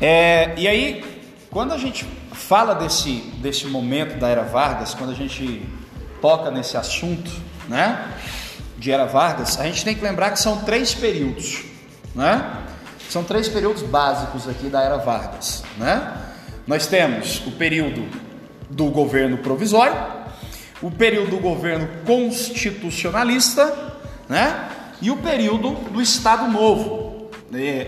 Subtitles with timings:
[0.00, 1.04] É, e aí,
[1.50, 5.62] quando a gente fala desse, desse momento da era Vargas, quando a gente
[6.22, 7.30] toca nesse assunto,
[7.68, 8.08] né,
[8.78, 11.64] de era Vargas, a gente tem que lembrar que são três períodos,
[12.14, 12.56] né?
[13.10, 16.16] São três períodos básicos aqui da era Vargas, né?
[16.66, 18.08] Nós temos o período
[18.70, 19.96] do governo provisório,
[20.80, 23.66] o período do governo constitucionalista,
[24.28, 24.68] né?
[25.02, 26.99] E o período do Estado Novo.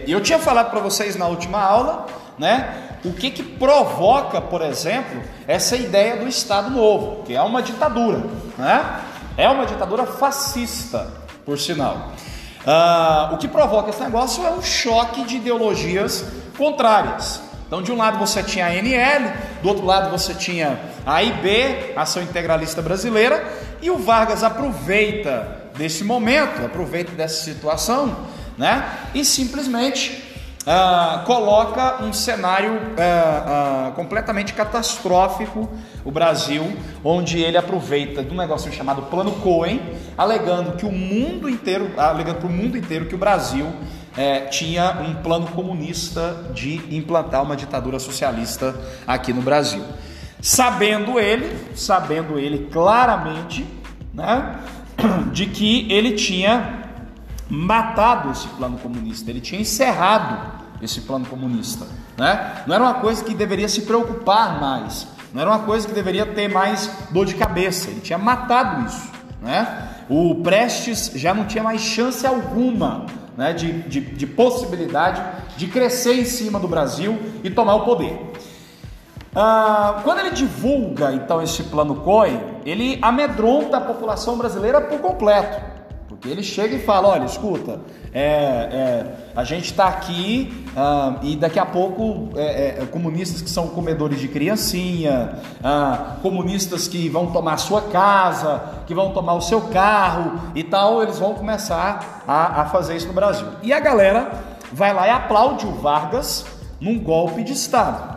[0.06, 2.06] Eu tinha falado para vocês na última aula,
[2.38, 2.98] né?
[3.04, 8.22] O que que provoca, por exemplo, essa ideia do Estado Novo, que é uma ditadura,
[8.58, 9.00] né?
[9.36, 11.10] É uma ditadura fascista,
[11.44, 12.12] por sinal.
[12.66, 16.24] Ah, o que provoca esse negócio é um choque de ideologias
[16.56, 17.40] contrárias.
[17.66, 21.94] Então, de um lado você tinha a NL, do outro lado você tinha a IB,
[21.96, 23.42] Ação Integralista Brasileira,
[23.80, 28.14] e o Vargas aproveita desse momento, aproveita dessa situação,
[28.56, 28.98] né?
[29.14, 30.32] E simplesmente
[30.66, 35.68] ah, coloca um cenário ah, ah, completamente catastrófico
[36.04, 39.80] o Brasil, onde ele aproveita de um negócio chamado Plano Cohen,
[40.16, 43.66] alegando que o mundo inteiro, alegando para o mundo inteiro que o Brasil
[44.16, 48.74] é, tinha um plano comunista de implantar uma ditadura socialista
[49.06, 49.82] aqui no Brasil.
[50.40, 53.66] Sabendo ele, sabendo ele claramente,
[54.12, 54.58] né,
[55.32, 56.81] de que ele tinha
[57.52, 61.86] matado esse plano comunista, ele tinha encerrado esse plano comunista,
[62.16, 62.62] né?
[62.66, 66.24] Não era uma coisa que deveria se preocupar mais, não era uma coisa que deveria
[66.24, 69.10] ter mais dor de cabeça, ele tinha matado isso,
[69.42, 69.90] né?
[70.08, 73.04] O Prestes já não tinha mais chance alguma
[73.36, 75.22] né, de, de, de possibilidade
[75.56, 78.32] de crescer em cima do Brasil e tomar o poder.
[79.34, 85.71] Ah, quando ele divulga então esse plano COI, ele amedronta a população brasileira por completo.
[86.22, 87.80] Porque ele chega e fala: olha, escuta,
[88.14, 93.50] é, é, a gente está aqui ah, e daqui a pouco é, é, comunistas que
[93.50, 99.40] são comedores de criancinha, ah, comunistas que vão tomar sua casa, que vão tomar o
[99.40, 103.48] seu carro e tal, eles vão começar a, a fazer isso no Brasil.
[103.60, 104.30] E a galera
[104.72, 106.46] vai lá e aplaude o Vargas
[106.80, 108.12] num golpe de Estado.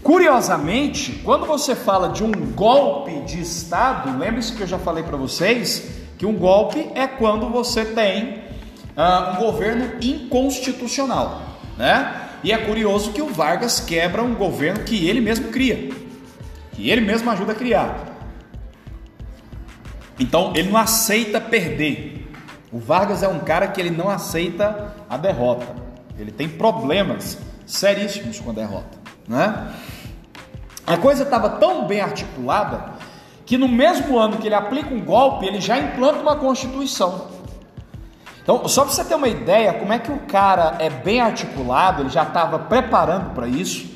[0.00, 5.16] Curiosamente, quando você fala de um golpe de Estado, lembre-se que eu já falei para
[5.16, 8.42] vocês que um golpe é quando você tem
[8.96, 11.42] uh, um governo inconstitucional,
[11.76, 12.22] né?
[12.42, 15.90] E é curioso que o Vargas quebra um governo que ele mesmo cria,
[16.72, 18.16] que ele mesmo ajuda a criar.
[20.18, 22.30] Então ele não aceita perder.
[22.72, 25.66] O Vargas é um cara que ele não aceita a derrota.
[26.18, 28.98] Ele tem problemas seríssimos com a derrota,
[29.28, 29.72] né?
[30.86, 32.95] A coisa estava tão bem articulada
[33.46, 37.28] que no mesmo ano que ele aplica um golpe, ele já implanta uma constituição.
[38.42, 42.02] Então, só para você ter uma ideia como é que o cara é bem articulado,
[42.02, 43.86] ele já estava preparando para isso,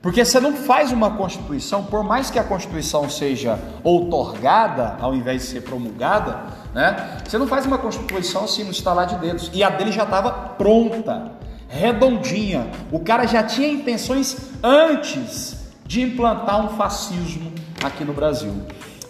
[0.00, 5.42] porque você não faz uma constituição, por mais que a constituição seja outorgada ao invés
[5.42, 6.40] de ser promulgada,
[6.74, 7.18] né?
[7.24, 9.50] Você não faz uma constituição assim no estalar de dedos.
[9.52, 11.30] E a dele já estava pronta,
[11.68, 12.68] redondinha.
[12.90, 17.52] O cara já tinha intenções antes de implantar um fascismo
[17.84, 18.52] aqui no Brasil.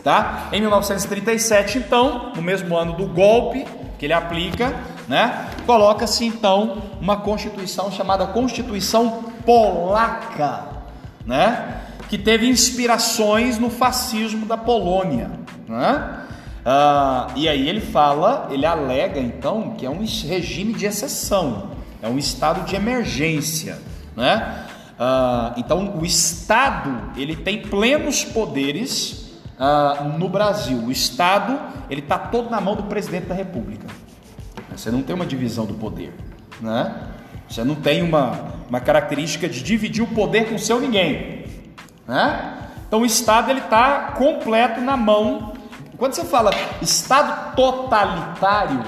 [0.03, 0.49] Tá?
[0.53, 3.65] Em 1937, então, no mesmo ano do golpe
[3.99, 4.75] que ele aplica,
[5.07, 10.65] né, coloca-se então uma constituição chamada Constituição Polaca,
[11.25, 15.31] né, que teve inspirações no fascismo da Polônia,
[15.69, 16.19] né?
[16.65, 21.71] Ah, e aí ele fala, ele alega então que é um regime de exceção,
[22.01, 23.81] é um estado de emergência,
[24.17, 24.67] né?
[24.99, 29.22] Ah, então o Estado ele tem plenos poderes
[29.63, 30.79] uh, no Brasil.
[30.79, 31.59] O Estado
[31.89, 33.87] ele está todo na mão do presidente da República.
[34.75, 36.13] Você não tem uma divisão do poder,
[36.61, 37.09] né?
[37.49, 41.45] Você não tem uma, uma característica de dividir o poder com seu ninguém,
[42.09, 42.59] né?
[42.89, 45.53] Então o Estado ele está completo na mão.
[45.97, 46.51] Quando você fala
[46.81, 48.83] Estado totalitário,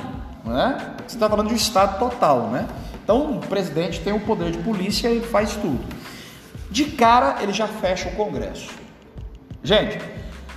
[0.45, 0.95] né?
[1.07, 2.67] Você está falando de um Estado total, né?
[3.03, 5.85] Então o presidente tem o poder de polícia e faz tudo.
[6.71, 8.71] De cara ele já fecha o Congresso.
[9.63, 9.99] Gente,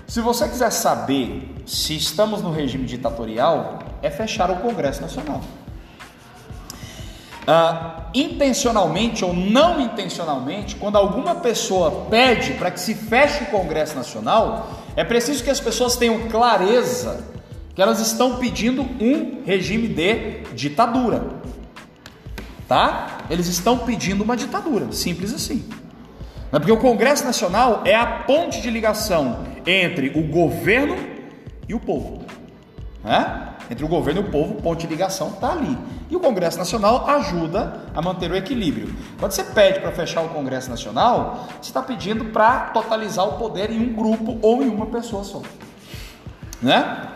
[0.07, 5.41] se você quiser saber se estamos no regime ditatorial, é fechar o Congresso Nacional.
[7.43, 13.95] Uh, intencionalmente ou não intencionalmente, quando alguma pessoa pede para que se feche o Congresso
[13.95, 17.25] Nacional, é preciso que as pessoas tenham clareza
[17.75, 21.23] que elas estão pedindo um regime de ditadura.
[22.67, 23.19] Tá?
[23.29, 25.63] Eles estão pedindo uma ditadura, simples assim.
[26.49, 30.95] Porque o Congresso Nacional é a ponte de ligação entre o governo
[31.67, 32.23] e o povo.
[33.03, 33.49] Né?
[33.69, 35.77] Entre o governo e o povo, o ponto de ligação está ali.
[36.09, 38.93] E o Congresso Nacional ajuda a manter o equilíbrio.
[39.19, 43.69] Quando você pede para fechar o Congresso Nacional, você está pedindo para totalizar o poder
[43.69, 45.41] em um grupo ou em uma pessoa só.
[46.61, 47.07] Né?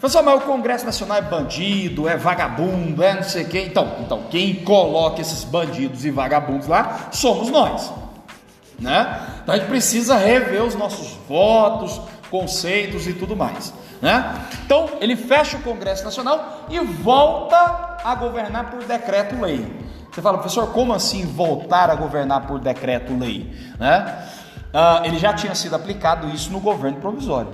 [0.00, 3.66] Pessoal, mas o Congresso Nacional é bandido, é vagabundo, é não sei quem.
[3.66, 7.92] Então, então, quem coloca esses bandidos e vagabundos lá somos nós.
[8.80, 9.20] Né?
[9.42, 12.00] Então a gente precisa rever os nossos votos,
[12.30, 13.74] conceitos e tudo mais.
[14.00, 14.34] Né?
[14.64, 19.90] Então ele fecha o Congresso Nacional e volta a governar por decreto-lei.
[20.10, 23.54] Você fala, professor, como assim voltar a governar por decreto-lei?
[23.78, 24.26] Né?
[24.72, 27.52] Ah, ele já tinha sido aplicado isso no governo provisório.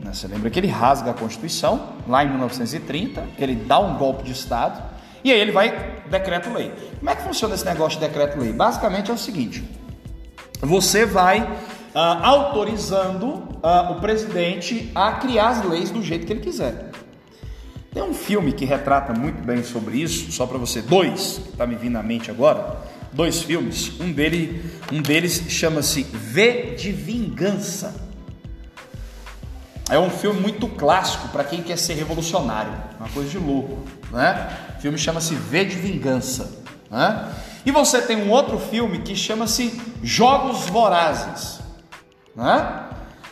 [0.00, 0.12] Né?
[0.12, 4.32] Você lembra que ele rasga a Constituição lá em 1930, ele dá um golpe de
[4.32, 4.82] Estado
[5.22, 6.72] e aí ele vai decreto-lei.
[6.98, 8.52] Como é que funciona esse negócio de decreto-lei?
[8.52, 9.64] Basicamente é o seguinte:
[10.60, 11.48] você vai
[11.94, 16.90] ah, autorizando ah, o presidente a criar as leis do jeito que ele quiser.
[17.92, 21.64] Tem um filme que retrata muito bem sobre isso, só para você, dois, que está
[21.64, 23.92] me vindo à mente agora, dois filmes.
[24.00, 27.94] Um, dele, um deles chama-se V de Vingança.
[29.88, 34.74] É um filme muito clássico para quem quer ser revolucionário, uma coisa de louco, né?
[34.76, 36.50] O filme chama-se V de Vingança,
[36.90, 37.32] né?
[37.64, 41.60] E você tem um outro filme que chama-se Jogos Vorazes,
[42.36, 42.80] né?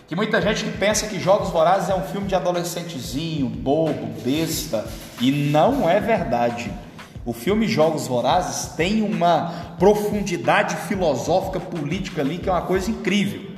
[0.08, 4.84] Que muita gente que pensa que Jogos Vorazes é um filme de adolescentezinho, bobo, besta,
[5.20, 6.72] e não é verdade.
[7.24, 13.50] O filme Jogos Vorazes tem uma profundidade filosófica política ali que é uma coisa incrível,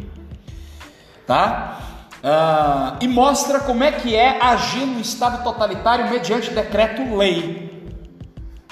[1.27, 1.81] tá?
[2.23, 7.93] Ah, e mostra como é que é agir no Estado totalitário mediante decreto-lei,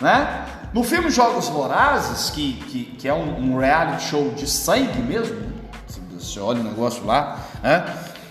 [0.01, 0.47] né?
[0.73, 5.53] No filme Jogos Vorazes, que, que, que é um, um, reality show de sangue mesmo,
[6.19, 7.85] você olha o negócio lá, né?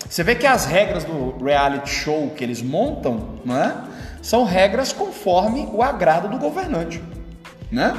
[0.09, 3.83] você vê que as regras do reality show que eles montam né?
[4.23, 7.03] são regras conforme o agrado do governante.
[7.71, 7.93] Né?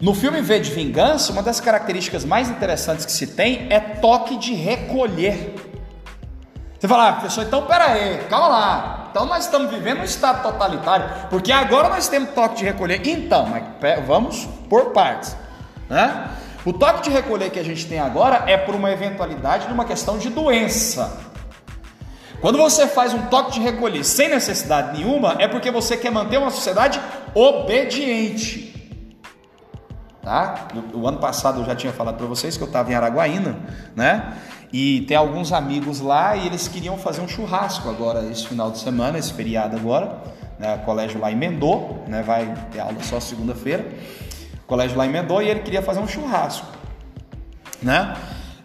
[0.00, 4.36] No filme V de Vingança, uma das características mais interessantes que se tem é toque
[4.38, 5.54] de recolher.
[6.78, 8.95] Você fala, ah, professor, então pera aí, calma lá.
[9.16, 13.00] Então nós estamos vivendo um estado totalitário, porque agora nós temos toque de recolher.
[13.08, 13.48] Então,
[14.06, 15.34] vamos por partes.
[15.88, 16.28] Né?
[16.66, 19.86] O toque de recolher que a gente tem agora é por uma eventualidade de uma
[19.86, 21.18] questão de doença.
[22.42, 26.36] Quando você faz um toque de recolher sem necessidade nenhuma, é porque você quer manter
[26.36, 27.00] uma sociedade
[27.34, 28.66] obediente.
[30.20, 30.66] Tá?
[30.92, 33.56] O, ano passado eu já tinha falado para vocês que eu estava em Araguaína,
[33.94, 34.34] né?
[34.72, 38.78] E tem alguns amigos lá e eles queriam fazer um churrasco agora, esse final de
[38.78, 40.18] semana, esse feriado agora.
[40.58, 40.74] Né?
[40.74, 42.22] O colégio lá emendou, né?
[42.22, 43.86] vai ter aula só segunda-feira.
[44.64, 46.66] O colégio lá emendou e ele queria fazer um churrasco.
[47.82, 48.16] Né?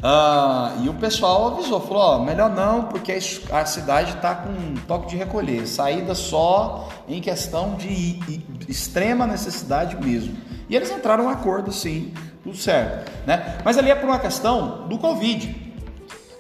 [0.04, 3.20] Ah, e o pessoal avisou, falou: ó, melhor não, porque
[3.52, 8.20] a cidade está com um toque de recolher, saída só em questão de
[8.68, 10.36] extrema necessidade mesmo.
[10.68, 12.14] E eles entraram em um acordo, sim,
[12.44, 13.12] tudo certo.
[13.28, 13.58] Né?
[13.64, 15.61] Mas ali é por uma questão do Covid.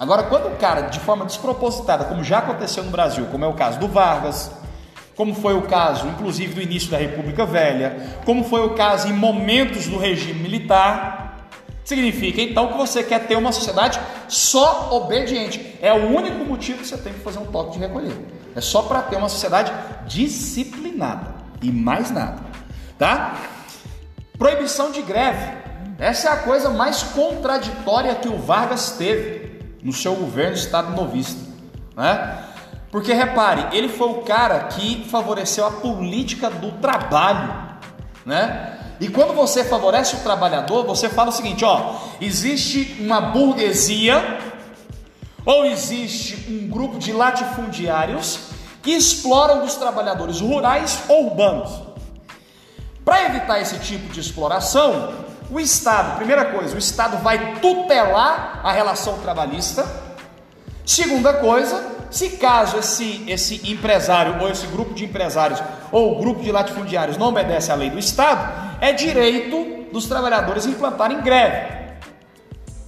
[0.01, 3.53] Agora, quando o cara, de forma despropositada, como já aconteceu no Brasil, como é o
[3.53, 4.50] caso do Vargas,
[5.15, 9.13] como foi o caso, inclusive, do início da República Velha, como foi o caso em
[9.13, 11.48] momentos do regime militar,
[11.86, 15.77] significa então que você quer ter uma sociedade só obediente.
[15.80, 18.18] É o único motivo que você tem que fazer um toque de recolher.
[18.56, 19.71] É só para ter uma sociedade
[20.07, 21.27] disciplinada
[21.62, 22.41] e mais nada,
[22.98, 23.36] tá?
[24.36, 25.62] Proibição de greve.
[26.00, 29.40] Essa é a coisa mais contraditória que o Vargas teve
[29.83, 31.39] no seu governo Estado novista,
[31.95, 32.45] né?
[32.91, 37.53] Porque repare, ele foi o cara que favoreceu a política do trabalho,
[38.25, 38.77] né?
[39.00, 44.39] E quando você favorece o trabalhador, você fala o seguinte, ó, existe uma burguesia
[45.43, 48.51] ou existe um grupo de latifundiários
[48.83, 51.71] que exploram os trabalhadores rurais ou urbanos.
[53.03, 55.13] Para evitar esse tipo de exploração,
[55.51, 59.86] o Estado, primeira coisa, o Estado vai tutelar a relação trabalhista.
[60.86, 66.51] Segunda coisa, se caso esse, esse empresário ou esse grupo de empresários ou grupo de
[66.51, 71.81] latifundiários não obedece à lei do Estado, é direito dos trabalhadores implantarem greve.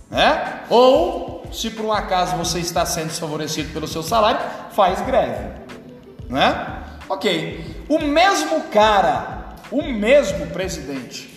[0.09, 0.61] Né?
[0.69, 4.39] Ou, se por um acaso você está sendo desfavorecido pelo seu salário,
[4.71, 5.49] faz greve.
[6.29, 6.77] Né?
[7.09, 7.83] Ok.
[7.89, 11.32] O mesmo cara, o mesmo presidente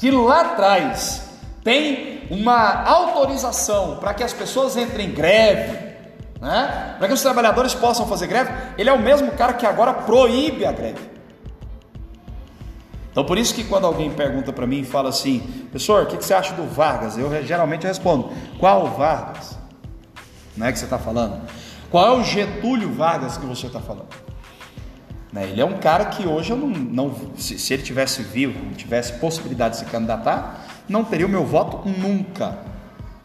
[0.00, 1.28] que lá atrás
[1.62, 5.76] tem uma autorização para que as pessoas entrem em greve,
[6.40, 6.94] né?
[6.98, 10.64] para que os trabalhadores possam fazer greve, ele é o mesmo cara que agora proíbe
[10.64, 11.10] a greve.
[13.10, 15.40] Então, por isso que quando alguém pergunta para mim e fala assim,
[15.70, 17.18] professor, o que você acha do Vargas?
[17.18, 19.58] Eu geralmente respondo, qual Vargas?
[20.56, 21.42] Não é que você está falando?
[21.90, 24.29] Qual é o Getúlio Vargas que você está falando?
[25.32, 25.48] Né?
[25.50, 29.12] Ele é um cara que hoje eu não, não se, se, ele tivesse vivo, tivesse
[29.14, 32.58] possibilidade de se candidatar, não teria o meu voto nunca.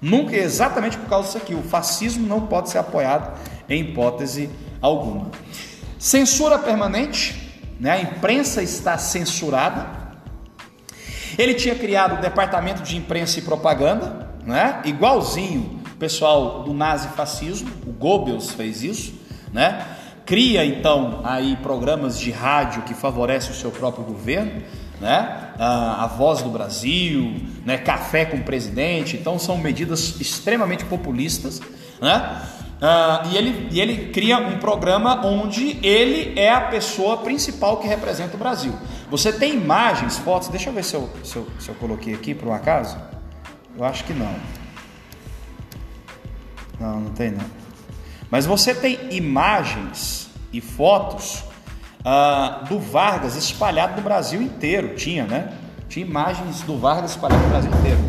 [0.02, 1.56] Nunca, exatamente por causa disso aqui.
[1.56, 4.50] O fascismo não pode ser apoiado em hipótese
[4.82, 5.32] alguma.
[5.98, 7.92] Censura permanente, né?
[7.92, 10.06] a imprensa está censurada.
[11.38, 14.82] Ele tinha criado o departamento de imprensa e propaganda, né?
[14.86, 19.14] igualzinho o pessoal do nazifascismo, o Goebbels fez isso,
[19.54, 19.95] né?
[20.26, 24.64] Cria então aí programas de rádio que favorecem o seu próprio governo,
[25.00, 25.54] né?
[25.60, 27.78] A, a voz do Brasil, né?
[27.78, 31.62] Café com o presidente, então são medidas extremamente populistas,
[32.02, 32.42] né?
[32.82, 37.88] Ah, e, ele, e ele cria um programa onde ele é a pessoa principal que
[37.88, 38.74] representa o Brasil.
[39.10, 42.34] Você tem imagens, fotos, deixa eu ver se eu, se eu, se eu coloquei aqui
[42.34, 42.98] por um acaso.
[43.78, 44.36] Eu acho que não.
[46.80, 47.65] Não, não tem não.
[48.36, 51.42] Mas você tem imagens e fotos
[52.02, 54.94] uh, do Vargas espalhado no Brasil inteiro.
[54.94, 55.54] Tinha, né?
[55.88, 58.00] Tinha imagens do Vargas espalhado no Brasil inteiro.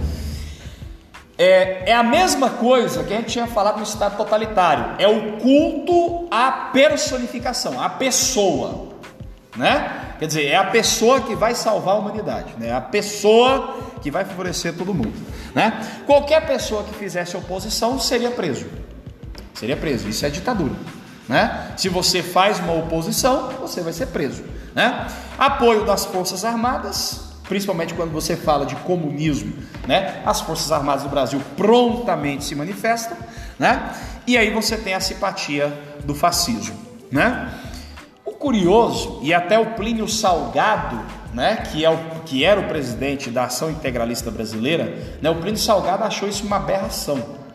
[1.38, 4.96] É, é a mesma coisa que a gente tinha falado no Estado totalitário.
[4.98, 8.96] É o culto à personificação, à pessoa.
[9.54, 10.16] Né?
[10.18, 12.70] Quer dizer, é a pessoa que vai salvar a humanidade, né?
[12.70, 15.14] É a pessoa que vai favorecer todo mundo,
[15.54, 16.02] né?
[16.04, 18.66] Qualquer pessoa que fizesse oposição seria preso.
[19.56, 20.08] Seria preso.
[20.08, 20.74] Isso é ditadura.
[21.28, 21.72] Né?
[21.76, 24.44] Se você faz uma oposição, você vai ser preso.
[24.74, 25.08] Né?
[25.38, 29.52] Apoio das Forças Armadas, principalmente quando você fala de comunismo,
[29.86, 30.22] né?
[30.24, 33.16] as Forças Armadas do Brasil prontamente se manifestam,
[33.58, 33.92] né?
[34.26, 35.72] e aí você tem a simpatia
[36.04, 36.78] do fascismo.
[37.10, 37.50] Né?
[38.24, 41.00] O curioso, e até o Plínio Salgado,
[41.32, 45.60] né, que, é o, que era o presidente da Ação Integralista Brasileira, né, o Plínio
[45.60, 47.45] Salgado achou isso uma aberração.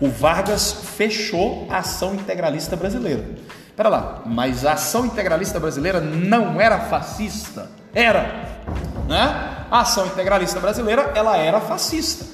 [0.00, 3.24] O Vargas fechou a ação integralista brasileira.
[3.68, 7.70] Espera lá, mas a ação integralista brasileira não era fascista?
[7.92, 8.62] Era,
[9.08, 9.66] né?
[9.70, 12.24] A ação integralista brasileira, ela era fascista.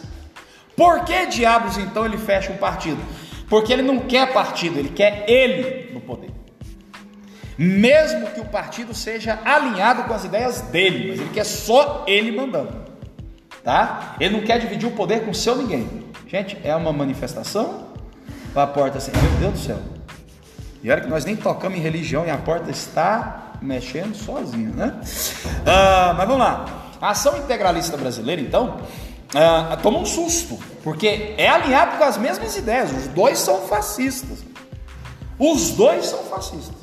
[0.76, 3.02] Por que diabos então ele fecha um partido?
[3.48, 6.30] Porque ele não quer partido, ele quer ele no poder.
[7.58, 12.32] Mesmo que o partido seja alinhado com as ideias dele, mas ele quer só ele
[12.32, 12.84] mandando.
[13.62, 14.16] Tá?
[14.18, 16.09] Ele não quer dividir o poder com seu ninguém.
[16.30, 17.86] Gente, é uma manifestação?
[18.54, 19.78] A porta assim, meu Deus do céu.
[20.80, 25.00] E olha que nós nem tocamos em religião e a porta está mexendo sozinha, né?
[25.66, 26.92] Ah, mas vamos lá.
[27.00, 28.80] A ação integralista brasileira, então,
[29.34, 32.92] ah, toma um susto, porque é alinhado com as mesmas ideias.
[32.92, 34.44] Os dois são fascistas.
[35.36, 36.76] Os dois são fascistas.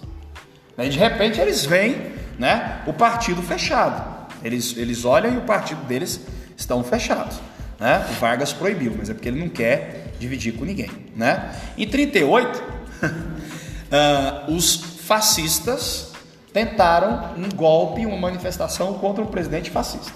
[0.75, 4.27] Daí de repente eles veem, né, o partido fechado.
[4.44, 6.20] Eles, eles olham e o partido deles
[6.58, 7.39] estão fechados.
[7.79, 8.05] Né?
[8.10, 10.89] O Vargas proibiu, mas é porque ele não quer dividir com ninguém.
[11.15, 11.55] Né?
[11.77, 16.12] Em 38, uh, os fascistas
[16.51, 20.13] tentaram um golpe, uma manifestação contra o presidente fascista.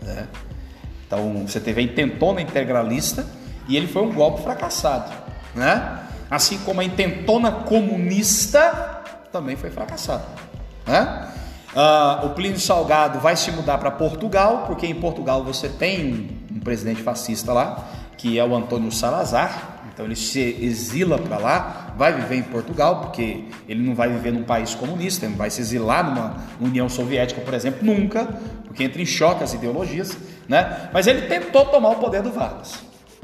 [0.00, 0.26] Né?
[1.06, 3.26] Então você teve a intentona integralista
[3.68, 5.12] e ele foi um golpe fracassado.
[5.54, 6.00] Né?
[6.30, 10.24] Assim como a intentona comunista também foi fracassada.
[10.86, 11.30] Né?
[11.74, 16.60] Uh, o Plínio Salgado vai se mudar para Portugal, porque em Portugal você tem um,
[16.60, 17.84] presidente fascista lá,
[18.16, 19.80] que é o Antônio Salazar.
[19.92, 24.32] Então ele se exila para lá, vai viver em Portugal, porque ele não vai viver
[24.32, 28.24] num país comunista, ele não vai se exilar numa União Soviética, por exemplo, nunca,
[28.66, 30.16] porque entra em choque as ideologias,
[30.48, 30.90] né?
[30.92, 32.74] Mas ele tentou tomar o poder do Vargas,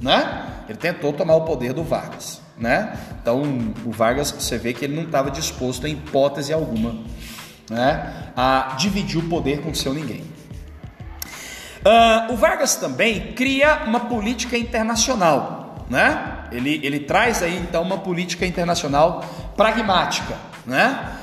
[0.01, 0.47] né?
[0.69, 2.97] Ele tentou tomar o poder do Vargas, né?
[3.21, 3.43] Então
[3.85, 6.95] o Vargas, você vê que ele não estava disposto em hipótese alguma
[7.71, 10.25] né, a dividir o poder com seu ninguém.
[11.81, 16.41] Uh, o Vargas também cria uma política internacional, né?
[16.53, 19.25] Ele, ele traz aí então uma política internacional
[19.57, 20.35] pragmática,
[20.67, 21.17] né?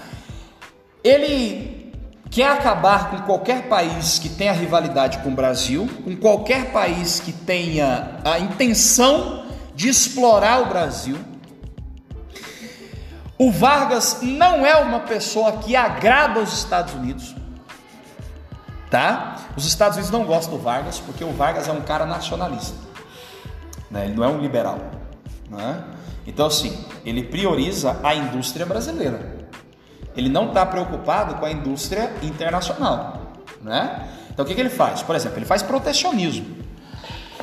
[1.04, 1.94] Ele
[2.32, 7.32] quer acabar com qualquer país que tenha rivalidade com o Brasil, com qualquer país que
[7.32, 11.18] tenha a intenção de explorar o Brasil,
[13.38, 17.36] o Vargas não é uma pessoa que agrada aos Estados Unidos,
[18.90, 19.36] tá?
[19.56, 22.76] Os Estados Unidos não gostam do Vargas porque o Vargas é um cara nacionalista,
[23.92, 24.06] né?
[24.06, 24.80] Ele não é um liberal,
[25.50, 25.84] né?
[26.26, 29.38] Então assim, ele prioriza a indústria brasileira.
[30.16, 34.10] Ele não está preocupado com a indústria internacional, né?
[34.32, 35.04] Então o que, que ele faz?
[35.04, 36.58] Por exemplo, ele faz protecionismo.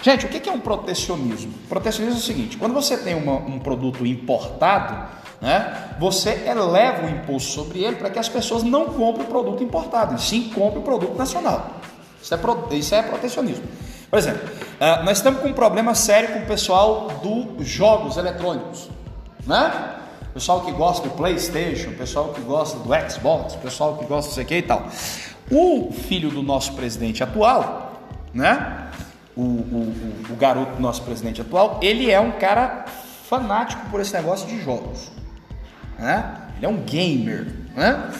[0.02, 1.52] Gente, o que, que é um protecionismo?
[1.68, 5.94] Protecionismo é o seguinte: quando você tem uma, um produto importado né?
[5.98, 10.14] Você eleva o imposto sobre ele para que as pessoas não comprem o produto importado,
[10.14, 11.70] e sim comprem o produto nacional.
[12.22, 12.38] Isso é,
[12.76, 13.64] isso é protecionismo.
[14.10, 18.88] Por exemplo, uh, nós estamos com um problema sério com o pessoal dos jogos eletrônicos.
[19.46, 19.94] Né?
[20.34, 24.56] pessoal que gosta do PlayStation, pessoal que gosta do Xbox, pessoal que gosta disso aqui
[24.56, 24.88] e tal.
[25.48, 28.00] O filho do nosso presidente atual,
[28.32, 28.88] né?
[29.36, 32.84] O, o, o, o garoto do nosso presidente atual, ele é um cara
[33.28, 35.10] fanático por esse negócio de jogos,
[35.98, 36.36] né?
[36.56, 38.10] Ele é um gamer, né?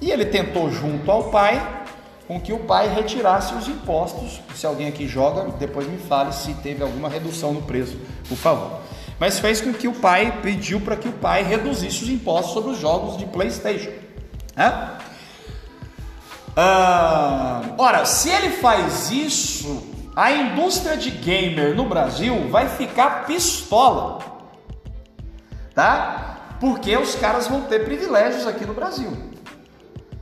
[0.00, 1.84] E ele tentou junto ao pai
[2.26, 4.40] com que o pai retirasse os impostos.
[4.54, 8.80] Se alguém aqui joga, depois me fale se teve alguma redução no preço, por favor.
[9.18, 12.72] Mas fez com que o pai pediu para que o pai reduzisse os impostos sobre
[12.72, 13.92] os jogos de PlayStation.
[14.56, 14.90] Né?
[16.56, 19.82] Ah, ora, se ele faz isso,
[20.14, 24.18] a indústria de gamer no Brasil vai ficar pistola,
[25.74, 26.33] tá?
[26.64, 29.14] Porque os caras vão ter privilégios aqui no Brasil,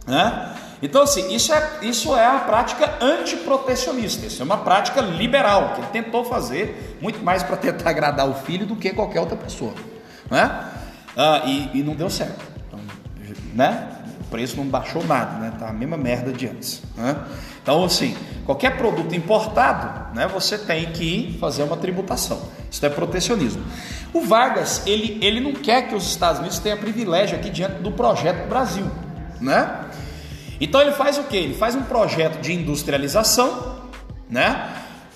[0.05, 0.53] né?
[0.83, 5.81] Então, assim, isso é, isso é a prática antiprotecionista, isso é uma prática liberal, que
[5.83, 9.73] ele tentou fazer muito mais para tentar agradar o filho do que qualquer outra pessoa,
[10.29, 10.65] né?
[11.17, 12.81] Ah, e, e, não deu certo, então,
[13.55, 14.02] né?
[14.33, 15.53] Preço não baixou nada, né?
[15.59, 17.15] Tá a mesma merda de antes, né?
[17.63, 20.27] Então, assim, qualquer produto importado, né?
[20.29, 23.63] Você tem que fazer uma tributação, isso é protecionismo.
[24.15, 27.93] O Vargas, ele, ele não quer que os Estados Unidos tenham privilégio aqui diante do
[27.93, 28.91] projeto Brasil,
[29.39, 29.85] né?
[30.59, 31.37] Então ele faz o que?
[31.37, 33.83] Ele faz um projeto de industrialização,
[34.31, 34.71] né?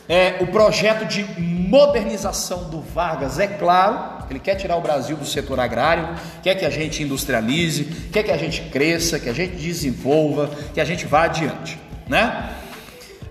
[0.07, 5.25] É, o projeto de modernização do Vargas, é claro, ele quer tirar o Brasil do
[5.25, 6.09] setor agrário,
[6.43, 10.81] quer que a gente industrialize, quer que a gente cresça, que a gente desenvolva, que
[10.81, 11.79] a gente vá adiante,
[12.09, 12.55] né?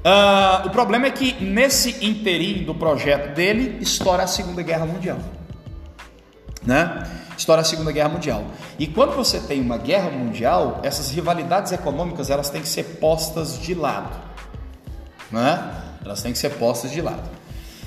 [0.04, 5.20] Ah, o problema é que nesse interim do projeto dele estoura a Segunda Guerra Mundial,
[6.64, 7.04] né?
[7.38, 8.46] estoura a Segunda Guerra Mundial.
[8.80, 13.60] E quando você tem uma guerra mundial, essas rivalidades econômicas elas têm que ser postas
[13.60, 14.16] de lado,
[15.32, 15.72] né?
[16.04, 17.30] Elas têm que ser postas de lado.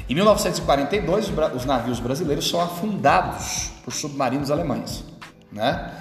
[0.08, 5.04] Em 1942, os navios brasileiros são afundados por submarinos alemães,
[5.52, 5.92] né?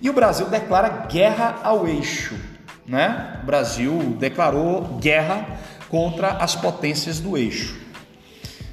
[0.00, 2.40] E o Brasil declara guerra ao eixo,
[2.86, 3.38] né?
[3.42, 5.46] O Brasil declarou guerra
[5.90, 7.78] contra as potências do eixo.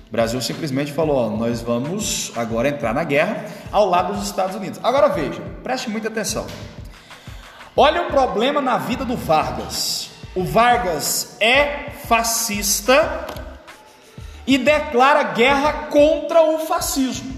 [0.08, 4.56] O Brasil simplesmente falou: ó, nós vamos agora entrar na guerra ao lado dos Estados
[4.56, 4.80] Unidos.
[4.82, 6.48] Agora veja, preste muita atenção.
[7.76, 10.12] Olha o problema na vida do Vargas.
[10.34, 13.28] O Vargas é fascista
[14.48, 17.36] e declara guerra contra o fascismo.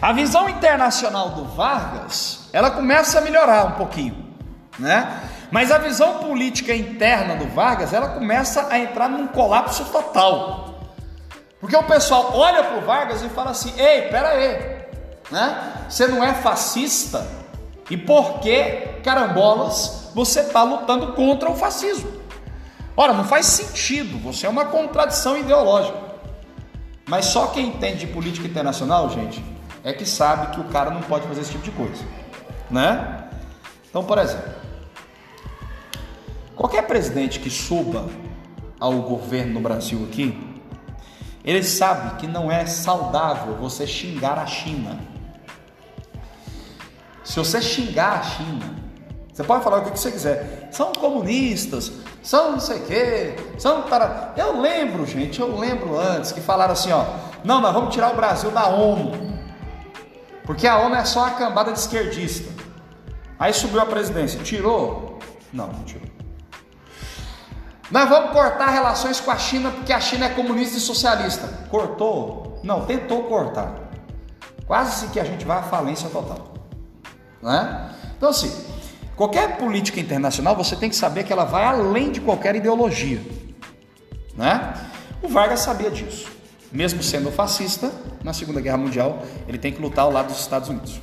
[0.00, 4.34] A visão internacional do Vargas, ela começa a melhorar um pouquinho,
[4.78, 5.28] né?
[5.50, 10.92] Mas a visão política interna do Vargas, ela começa a entrar num colapso total.
[11.60, 14.86] Porque o pessoal olha para o Vargas e fala assim: ei, pera aí,
[15.30, 15.72] né?
[15.88, 17.26] você não é fascista?
[17.90, 22.19] E por que, carambolas, você está lutando contra o fascismo?
[23.02, 25.98] Ora, não faz sentido, você é uma contradição ideológica.
[27.08, 29.42] Mas só quem entende de política internacional, gente,
[29.82, 32.04] é que sabe que o cara não pode fazer esse tipo de coisa,
[32.70, 33.30] né?
[33.88, 34.60] Então, por exemplo,
[36.60, 38.06] Qualquer presidente que suba
[38.78, 40.38] ao governo no Brasil aqui,
[41.42, 45.00] ele sabe que não é saudável você xingar a China.
[47.24, 48.76] Se você xingar a China,
[49.32, 50.68] você pode falar o que você quiser.
[50.70, 51.90] São comunistas,
[52.22, 54.34] são não sei o quê, são para.
[54.36, 57.04] Eu lembro, gente, eu lembro antes que falaram assim, ó,
[57.44, 59.12] não, nós vamos tirar o Brasil da ONU,
[60.44, 62.50] porque a ONU é só a cambada de esquerdista.
[63.38, 65.18] Aí subiu a presidência, tirou?
[65.52, 66.10] Não, não tirou.
[67.90, 71.48] Nós vamos cortar relações com a China porque a China é comunista e socialista.
[71.68, 72.60] Cortou?
[72.62, 73.74] Não, tentou cortar.
[74.66, 76.54] Quase que a gente vai à falência total.
[77.42, 77.90] Né?
[78.16, 78.64] Então, assim,
[79.20, 83.20] qualquer política internacional você tem que saber que ela vai além de qualquer ideologia.
[84.34, 84.74] Né?
[85.22, 86.26] O Vargas sabia disso.
[86.72, 87.92] Mesmo sendo fascista,
[88.24, 90.98] na Segunda Guerra Mundial, ele tem que lutar ao lado dos Estados Unidos.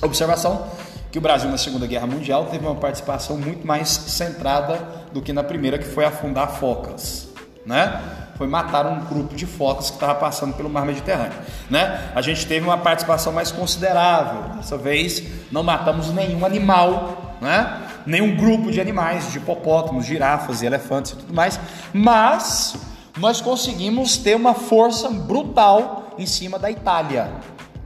[0.00, 0.70] Observação:
[1.10, 4.76] que o Brasil na Segunda Guerra Mundial teve uma participação muito mais centrada
[5.12, 7.30] do que na primeira, que foi afundar focas,
[7.66, 8.00] né?
[8.38, 11.36] Foi matar um grupo de focas que estava passando pelo mar Mediterrâneo,
[11.68, 12.10] né?
[12.14, 14.54] A gente teve uma participação mais considerável.
[14.56, 15.22] Dessa vez
[15.52, 17.82] não matamos nenhum animal, né?
[18.06, 21.60] Nenhum grupo de animais, de hipopótamos, girafas e elefantes e tudo mais,
[21.92, 22.76] mas
[23.18, 27.28] nós conseguimos ter uma força brutal em cima da Itália,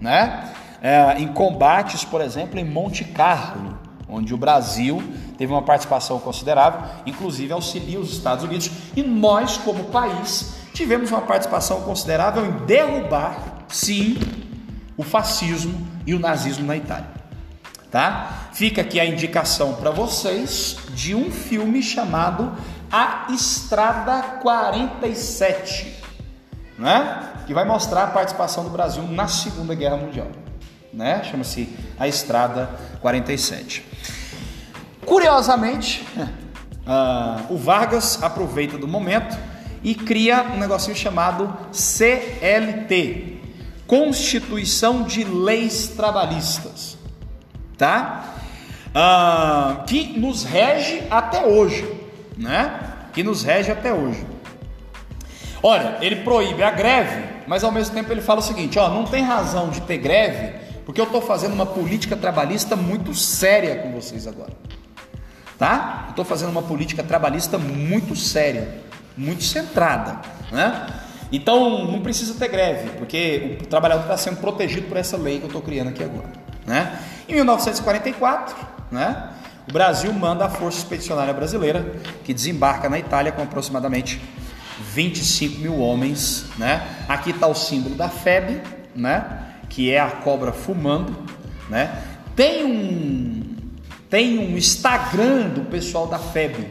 [0.01, 0.53] né?
[0.83, 3.79] é, em combates, por exemplo, em Monte Carlo,
[4.13, 5.03] onde o Brasil
[5.39, 11.23] teve uma participação considerável, inclusive auxilia os Estados Unidos, e nós, como país, tivemos uma
[11.23, 14.19] participação considerável em derrubar, sim,
[14.97, 17.11] o fascismo e o nazismo na Itália.
[17.91, 18.49] Tá?
[18.53, 22.53] Fica aqui a indicação para vocês de um filme chamado
[22.91, 26.03] A Estrada 47
[26.83, 27.29] né?
[27.47, 30.29] Que vai mostrar a participação do Brasil na Segunda Guerra Mundial,
[30.93, 31.23] né?
[31.25, 33.85] Chama-se A Estrada 47.
[35.07, 36.07] Curiosamente,
[36.87, 39.37] uh, o Vargas aproveita do momento
[39.83, 43.41] e cria um negocinho chamado CLT,
[43.87, 46.97] Constituição de Leis Trabalhistas,
[47.77, 48.25] tá?
[48.89, 51.91] Uh, que nos rege até hoje,
[52.37, 52.81] né?
[53.13, 54.25] Que nos rege até hoje.
[55.63, 59.05] Olha, ele proíbe a greve, mas ao mesmo tempo ele fala o seguinte: ó, não
[59.05, 63.93] tem razão de ter greve, porque eu estou fazendo uma política trabalhista muito séria com
[63.93, 64.53] vocês agora,
[65.59, 66.07] tá?
[66.11, 68.83] Estou fazendo uma política trabalhista muito séria,
[69.17, 70.87] muito centrada, né?
[71.31, 75.45] Então não precisa ter greve, porque o trabalhador está sendo protegido por essa lei que
[75.45, 76.31] eu estou criando aqui agora,
[76.67, 76.99] né?
[77.29, 78.57] Em 1944,
[78.91, 79.31] né?
[79.69, 84.21] O Brasil manda a Força Expedicionária Brasileira, que desembarca na Itália com aproximadamente
[84.93, 86.87] 25 mil homens, né?
[87.09, 88.61] Aqui está o símbolo da FEB,
[88.95, 89.52] né?
[89.73, 91.17] Que é a cobra fumando,
[91.69, 92.03] né?
[92.37, 93.43] Tem um
[94.09, 96.69] tem um Instagram do pessoal da FEB,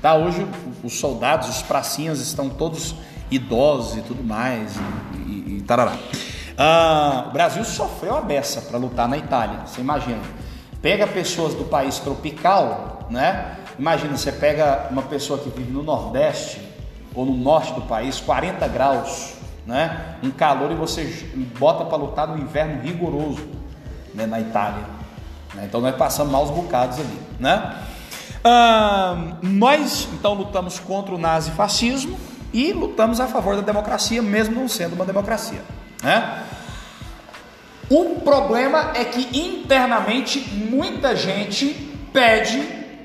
[0.00, 0.14] tá?
[0.14, 0.46] Hoje
[0.82, 2.94] os soldados, os pracinhas estão todos
[3.30, 4.76] idosos e tudo mais
[5.14, 5.94] e, e, e tarará.
[6.56, 10.22] Ah, o Brasil sofreu a beça para lutar na Itália, você imagina?
[10.80, 13.58] Pega pessoas do país tropical, né?
[13.78, 16.60] Imagina, você pega uma pessoa que vive no Nordeste,
[17.14, 19.34] ou no norte do país, 40 graus,
[19.66, 20.16] né?
[20.22, 21.04] Um calor e você
[21.58, 23.46] bota para lutar no inverno rigoroso,
[24.14, 24.26] né?
[24.26, 24.84] Na Itália.
[25.54, 25.64] Né?
[25.66, 27.76] Então nós passamos maus bocados ali, né?
[28.42, 32.18] Ah, nós então lutamos contra o nazifascismo
[32.52, 35.62] e lutamos a favor da democracia, mesmo não sendo uma democracia,
[36.02, 36.44] né?
[37.88, 40.38] O problema é que internamente
[40.70, 41.68] muita gente
[42.12, 42.60] pede,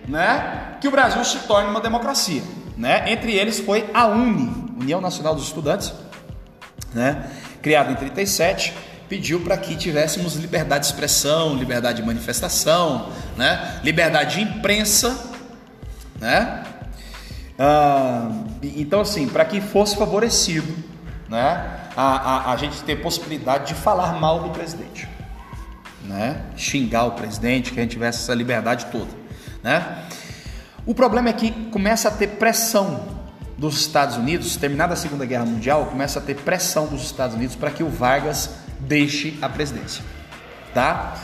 [0.07, 2.43] né, que o Brasil se torne uma democracia
[2.77, 3.11] né?
[3.11, 5.93] Entre eles foi a UNE, União Nacional dos Estudantes,
[6.95, 7.29] né?
[7.61, 8.73] Criada em 37,
[9.09, 13.79] pediu para que tivéssemos liberdade de expressão, liberdade de manifestação, né?
[13.83, 15.31] Liberdade de imprensa,
[16.19, 16.63] né?
[17.59, 18.31] Ah,
[18.63, 20.73] então assim, para que fosse favorecido,
[21.29, 21.81] né?
[21.95, 25.07] A, a, a gente ter possibilidade de falar mal do presidente,
[26.03, 26.43] né?
[26.55, 29.11] Xingar o presidente, que a gente tivesse essa liberdade toda,
[29.61, 30.05] né?
[30.85, 33.14] O problema é que começa a ter pressão
[33.57, 37.55] dos Estados Unidos, terminada a Segunda Guerra Mundial, começa a ter pressão dos Estados Unidos
[37.55, 40.03] para que o Vargas deixe a presidência,
[40.73, 41.15] tá?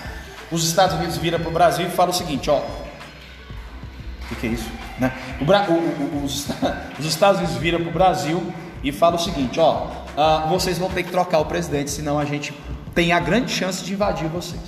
[0.52, 4.48] Os Estados Unidos viram para o Brasil e falam o seguinte, ó, o que, que,
[4.48, 4.70] é isso?
[4.98, 5.12] Né?
[5.40, 6.48] O, o, o, os,
[7.00, 10.90] os, Estados Unidos viram para o Brasil e falam o seguinte, ó, uh, vocês vão
[10.90, 12.54] ter que trocar o presidente, senão a gente
[12.96, 14.62] tem a grande chance de invadir vocês.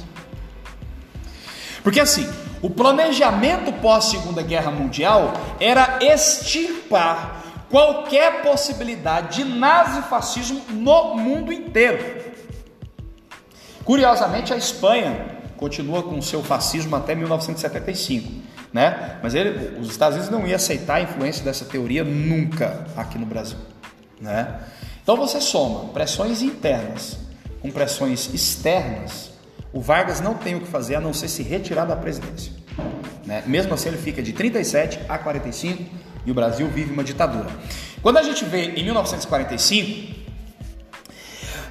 [1.81, 2.29] Porque assim,
[2.61, 7.42] o planejamento pós-Segunda Guerra Mundial era extirpar
[7.73, 12.21] qualquer possibilidade de nazifascismo no mundo inteiro.
[13.83, 18.31] Curiosamente, a Espanha continua com seu fascismo até 1975,
[18.71, 19.17] né?
[19.23, 23.25] Mas ele, os Estados Unidos não iam aceitar a influência dessa teoria nunca aqui no
[23.25, 23.57] Brasil,
[24.21, 24.59] né?
[25.01, 27.17] Então você soma pressões internas
[27.59, 29.33] com pressões externas
[29.73, 32.53] o Vargas não tem o que fazer a não ser se retirar da presidência.
[33.25, 33.43] Né?
[33.47, 35.83] Mesmo assim, ele fica de 37 a 45
[36.25, 37.49] e o Brasil vive uma ditadura.
[38.01, 40.23] Quando a gente vê em 1945,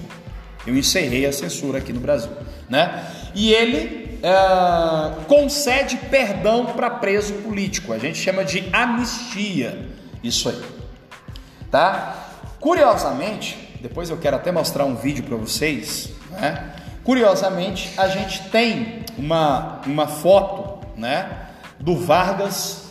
[0.66, 2.32] eu encerrei a censura aqui no Brasil,
[2.70, 3.06] né?
[3.34, 9.88] E ele é, concede perdão para preso político, a gente chama de anistia,
[10.24, 10.62] isso aí,
[11.72, 12.26] tá?
[12.60, 16.74] Curiosamente, depois eu quero até mostrar um vídeo para vocês, né?
[17.04, 21.48] Curiosamente, a gente tem uma, uma foto né,
[21.80, 22.87] do Vargas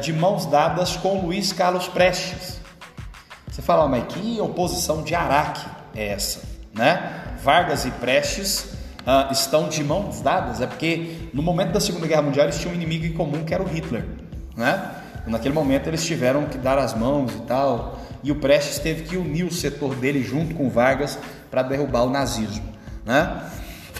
[0.00, 2.60] de mãos dadas com Luiz Carlos Prestes.
[3.50, 6.40] Você fala, mas que oposição de Araque é essa?
[6.72, 7.24] Né?
[7.42, 12.22] Vargas e Prestes uh, estão de mãos dadas, é porque no momento da Segunda Guerra
[12.22, 14.04] Mundial eles tinham um inimigo em comum que era o Hitler.
[14.56, 14.90] Né?
[15.26, 19.16] Naquele momento eles tiveram que dar as mãos e tal, e o Prestes teve que
[19.16, 21.18] unir o setor dele junto com Vargas
[21.50, 22.64] para derrubar o nazismo.
[23.04, 23.42] Né?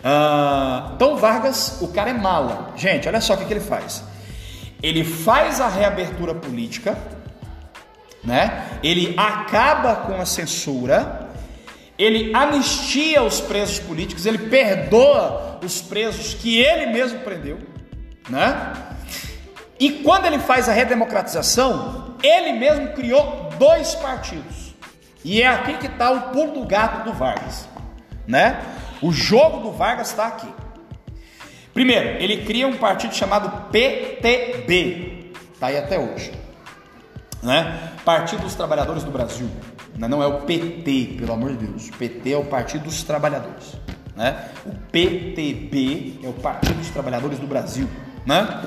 [0.04, 2.72] Ah, então Vargas, o cara é mala.
[2.76, 4.02] Gente, olha só o que, que ele faz.
[4.82, 6.96] Ele faz a reabertura política,
[8.22, 8.78] né?
[8.82, 11.28] Ele acaba com a censura
[11.98, 17.58] ele anistia os presos políticos, ele perdoa os presos que ele mesmo prendeu,
[18.28, 18.72] né?
[19.80, 24.74] E quando ele faz a redemocratização, ele mesmo criou dois partidos.
[25.24, 27.68] E é aqui que está o pulo do gato do Vargas,
[28.26, 28.60] né?
[29.02, 30.48] O jogo do Vargas está aqui.
[31.78, 36.32] Primeiro, ele cria um partido chamado PTB, está aí até hoje,
[37.40, 37.92] né?
[38.04, 39.48] Partido dos Trabalhadores do Brasil.
[39.96, 40.08] Né?
[40.08, 41.88] Não é o PT, pelo amor de Deus.
[41.88, 43.76] O PT é o Partido dos Trabalhadores,
[44.16, 44.48] né?
[44.66, 47.88] O PTB é o Partido dos Trabalhadores do Brasil,
[48.26, 48.60] né?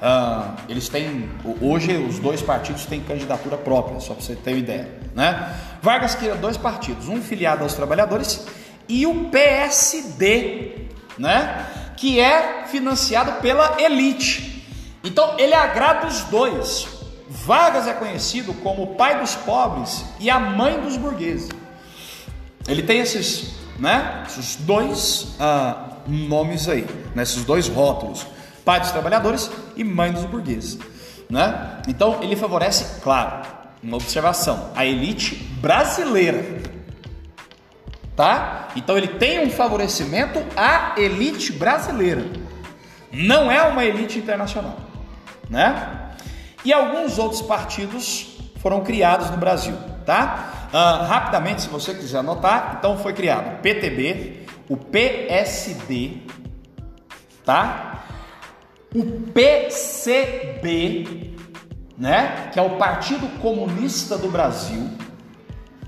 [0.00, 1.28] Ah, eles têm
[1.60, 5.52] hoje os dois partidos têm candidatura própria, só para você ter uma ideia, né?
[5.82, 8.46] Vargas cria dois partidos, um filiado aos trabalhadores
[8.88, 10.86] e o PSD,
[11.18, 11.66] né?
[11.96, 14.64] Que é financiado pela elite.
[15.02, 16.88] Então ele agrada os dois.
[17.28, 21.50] Vargas é conhecido como o pai dos pobres e a mãe dos burgueses.
[22.66, 28.26] Ele tem esses, né, esses dois ah, nomes aí, né, esses dois rótulos:
[28.64, 30.78] pai dos trabalhadores e mãe dos burgueses.
[31.28, 31.82] Né?
[31.88, 33.46] Então ele favorece, claro,
[33.82, 36.73] uma observação, a elite brasileira
[38.16, 38.68] tá?
[38.76, 42.24] Então ele tem um favorecimento à elite brasileira,
[43.12, 44.76] não é uma elite internacional,
[45.48, 46.10] né?
[46.64, 50.68] E alguns outros partidos foram criados no Brasil, tá?
[50.72, 56.22] Uh, rapidamente, se você quiser anotar, então foi criado o PTB, o PSD,
[57.44, 58.04] tá?
[58.94, 61.04] O PCB,
[61.98, 62.48] né?
[62.52, 64.88] Que é o Partido Comunista do Brasil,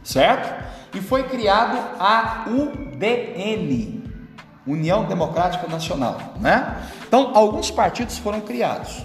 [0.05, 0.67] certo?
[0.97, 4.03] E foi criado a UDN,
[4.67, 6.89] União Democrática Nacional, né?
[7.07, 9.05] Então, alguns partidos foram criados.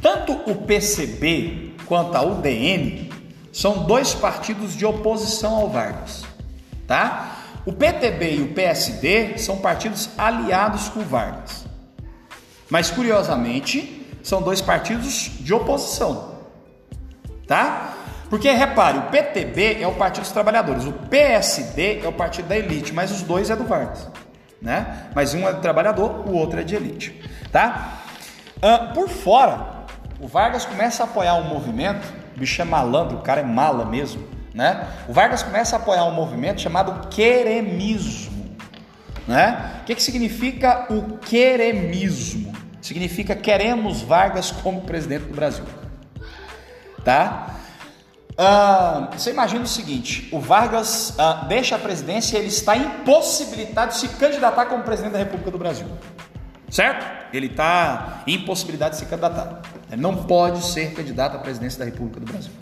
[0.00, 3.12] Tanto o PCB quanto a UDN
[3.52, 6.24] são dois partidos de oposição ao Vargas,
[6.86, 7.36] tá?
[7.66, 11.66] O PTB e o PSD são partidos aliados com o Vargas.
[12.70, 16.36] Mas curiosamente, são dois partidos de oposição,
[17.46, 17.97] tá?
[18.30, 22.56] Porque repare, o PTB é o Partido dos Trabalhadores, o PSD é o Partido da
[22.56, 24.06] Elite, mas os dois é do Vargas,
[24.60, 25.08] né?
[25.14, 28.02] Mas um é do trabalhador, o outro é de elite, tá?
[28.56, 29.78] Uh, por fora,
[30.20, 33.86] o Vargas começa a apoiar um movimento, o bicho é malandro, o cara é mala
[33.86, 34.86] mesmo, né?
[35.08, 38.56] O Vargas começa a apoiar um movimento chamado queremismo,
[39.26, 39.80] né?
[39.80, 42.52] O que, que significa o queremismo?
[42.82, 45.64] Significa queremos Vargas como presidente do Brasil,
[47.02, 47.57] tá?
[48.40, 53.92] Ah, você imagina o seguinte: o Vargas ah, deixa a presidência e ele está impossibilitado
[53.92, 55.88] de se candidatar como presidente da República do Brasil.
[56.70, 57.04] Certo?
[57.34, 59.62] Ele está impossibilitado de se candidatar.
[59.90, 62.52] Ele não pode ser candidato à presidência da República do Brasil.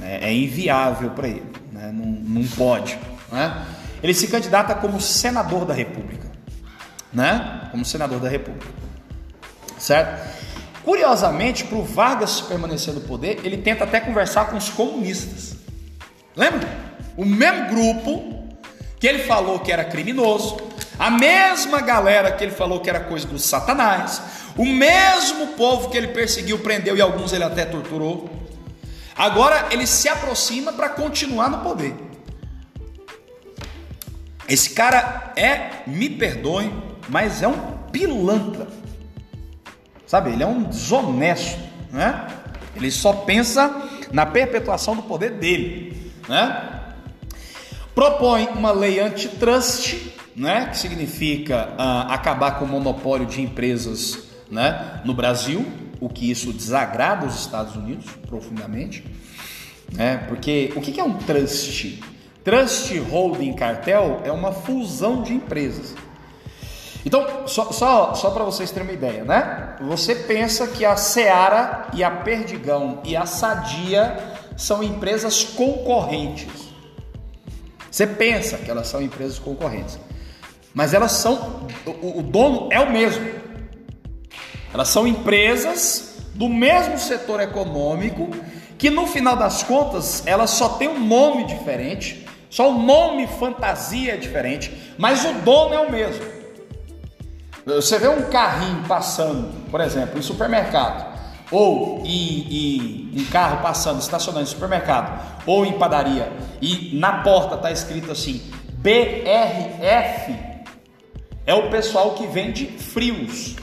[0.00, 1.50] É, é inviável para ele.
[1.72, 1.90] Né?
[1.92, 2.06] Não,
[2.40, 2.96] não pode.
[3.32, 3.64] Né?
[4.02, 6.30] Ele se candidata como senador da República.
[7.12, 7.68] Né?
[7.70, 8.68] Como senador da República.
[9.78, 10.41] Certo?
[10.84, 15.56] Curiosamente, para o Vargas permanecer no poder, ele tenta até conversar com os comunistas.
[16.34, 16.68] Lembra?
[17.16, 18.48] O mesmo grupo
[18.98, 20.56] que ele falou que era criminoso,
[20.98, 24.22] a mesma galera que ele falou que era coisa do Satanás,
[24.56, 28.30] o mesmo povo que ele perseguiu, prendeu e alguns ele até torturou.
[29.16, 31.94] Agora ele se aproxima para continuar no poder.
[34.48, 36.72] Esse cara é, me perdoem,
[37.08, 37.58] mas é um
[37.90, 38.81] pilantra.
[40.12, 41.58] Sabe, ele é um desonesto,
[41.90, 42.26] né?
[42.76, 46.82] Ele só pensa na perpetuação do poder dele, né?
[47.94, 50.66] Propõe uma lei antitrust, né?
[50.66, 55.00] Que significa ah, acabar com o monopólio de empresas, né?
[55.02, 55.64] No Brasil,
[55.98, 59.06] o que isso desagrada os Estados Unidos profundamente,
[59.94, 60.26] né?
[60.28, 62.04] Porque o que é um trust?
[62.44, 65.94] Trust holding cartel é uma fusão de empresas.
[67.04, 69.76] Então, só, só, só para vocês terem uma ideia, né?
[69.80, 74.16] Você pensa que a Seara e a Perdigão e a Sadia
[74.56, 76.72] são empresas concorrentes.
[77.90, 79.98] Você pensa que elas são empresas concorrentes.
[80.72, 81.66] Mas elas são.
[81.84, 83.26] O, o dono é o mesmo.
[84.72, 88.30] Elas são empresas do mesmo setor econômico
[88.78, 94.14] que no final das contas elas só têm um nome diferente, só o nome fantasia
[94.14, 96.41] é diferente, mas o dono é o mesmo.
[97.64, 101.12] Você vê um carrinho passando, por exemplo, em supermercado,
[101.50, 107.54] ou em, em, um carro passando, estacionando em supermercado, ou em padaria, e na porta
[107.54, 108.42] está escrito assim:
[108.78, 110.36] BRF,
[111.46, 113.56] é o pessoal que vende frios.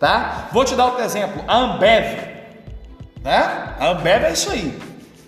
[0.00, 0.48] Tá?
[0.52, 2.36] Vou te dar outro exemplo: a Ambev.
[3.22, 3.74] Né?
[3.78, 4.78] A Ambev é isso aí.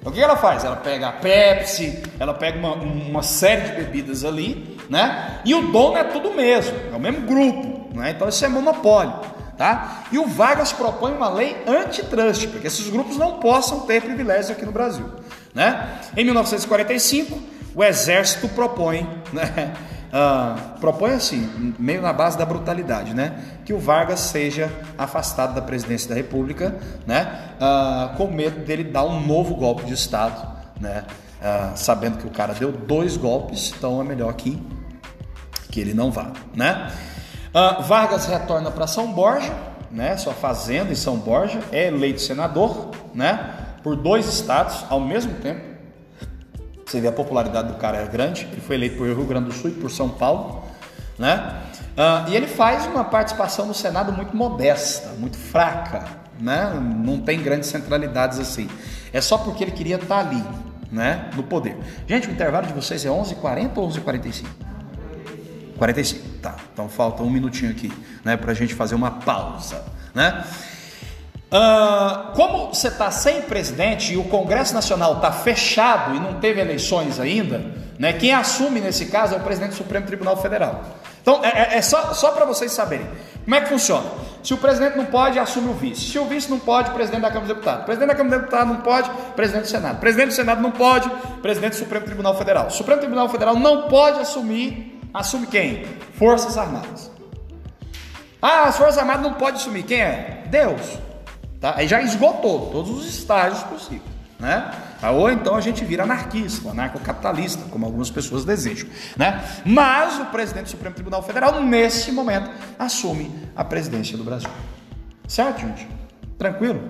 [0.05, 0.65] O que ela faz?
[0.65, 5.41] Ela pega a Pepsi, ela pega uma, uma série de bebidas ali, né?
[5.45, 8.11] E o dono é tudo mesmo, é o mesmo grupo, né?
[8.11, 9.15] Então isso é monopólio,
[9.57, 10.05] tá?
[10.11, 14.51] E o Vargas propõe uma lei antitrust, para que esses grupos não possam ter privilégios
[14.51, 15.07] aqui no Brasil,
[15.55, 16.01] né?
[16.17, 17.39] Em 1945,
[17.75, 19.75] o exército propõe, né?
[20.09, 23.39] Uh, propõe assim, meio na base da brutalidade, né?
[23.67, 26.75] Que o Vargas seja afastado da presidência da República,
[27.07, 27.53] né?
[27.61, 30.49] Uh, com medo dele dar um novo golpe de Estado,
[30.81, 31.05] né?
[31.41, 34.59] Uh, sabendo que o cara deu dois golpes, então é melhor que,
[35.79, 36.91] que ele não vá, né?
[37.87, 39.55] Vargas retorna para São Borja,
[39.91, 40.17] né?
[40.17, 43.55] Sua fazenda em São Borja, é eleito senador, né?
[43.83, 45.69] Por dois estados ao mesmo tempo
[46.85, 48.49] você vê a popularidade do cara é grande.
[48.51, 50.65] Ele foi eleito por Rio Grande do Sul e por São Paulo,
[51.19, 51.61] né?
[51.93, 56.07] Uh, e ele faz uma participação no Senado muito modesta, muito fraca,
[56.41, 56.73] né?
[56.81, 58.71] Não tem grandes centralidades assim.
[59.13, 60.43] É só porque ele queria estar ali,
[60.91, 61.29] né?
[61.37, 61.77] No poder.
[62.07, 64.47] Gente, o intervalo de vocês é 11h40 ou 11h45?
[65.79, 66.57] 45, tá.
[66.73, 67.93] Então falta um minutinho aqui,
[68.25, 68.37] né?
[68.37, 69.83] Para a gente fazer uma pausa,
[70.15, 70.45] né?
[71.51, 76.61] Uh, como você está sem presidente e o Congresso Nacional está fechado e não teve
[76.61, 77.65] eleições ainda,
[77.99, 80.85] né, quem assume nesse caso é o presidente do Supremo Tribunal Federal.
[81.23, 83.07] Então é, é, é só, só para vocês saberem
[83.45, 84.05] como é que funciona.
[84.43, 86.11] Se o presidente não pode, assume o vice.
[86.11, 87.85] Se o vice não pode, presidente da Câmara dos Deputados.
[87.87, 90.01] Presidente da Câmara dos Deputados não pode, presidente do Senado.
[90.01, 91.11] Presidente do Senado não pode,
[91.41, 92.67] presidente do Supremo Tribunal Federal.
[92.67, 95.85] O Supremo Tribunal Federal não pode assumir, assume quem?
[96.15, 97.11] Forças Armadas.
[98.41, 99.83] Ah, as Forças Armadas não podem assumir.
[99.83, 100.45] Quem é?
[100.49, 100.99] Deus.
[101.61, 101.75] Tá?
[101.77, 104.19] Aí já esgotou todos os estágios possíveis.
[104.39, 104.73] Né?
[105.03, 108.89] Ah, ou então a gente vira anarquista, anarcocapitalista, como algumas pessoas desejam.
[109.17, 109.45] Né?
[109.65, 114.51] Mas o presidente do Supremo Tribunal Federal, nesse momento, assume a presidência do Brasil.
[115.27, 115.89] Certo, gente?
[116.39, 116.81] Tranquilo?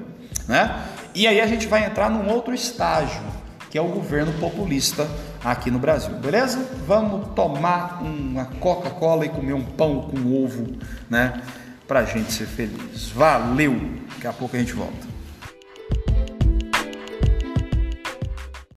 [0.47, 0.85] Né?
[1.15, 3.23] E aí a gente vai entrar num outro estágio,
[3.71, 5.09] que é o governo populista
[5.45, 6.59] aqui no Brasil, beleza?
[6.87, 10.77] Vamos tomar uma Coca-Cola e comer um pão com ovo,
[11.09, 11.41] né?
[11.89, 13.09] para a gente ser feliz.
[13.09, 13.75] Valeu!
[14.11, 15.08] Daqui a pouco a gente volta.